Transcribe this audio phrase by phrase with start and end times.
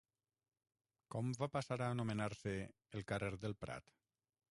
[1.15, 2.55] Com va passar a anomenar-se
[3.01, 3.93] el carrer del Prat?